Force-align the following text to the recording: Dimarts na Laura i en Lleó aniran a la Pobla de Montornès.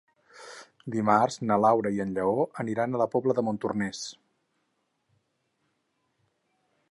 Dimarts 0.93 1.35
na 1.49 1.57
Laura 1.65 1.91
i 1.97 2.01
en 2.05 2.15
Lleó 2.15 2.47
aniran 2.63 2.97
a 2.99 3.03
la 3.03 3.09
Pobla 3.17 3.35
de 3.39 3.45
Montornès. 3.47 4.01